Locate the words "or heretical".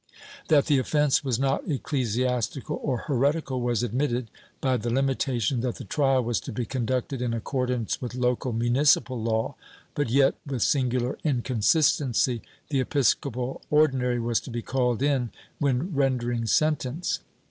2.81-3.61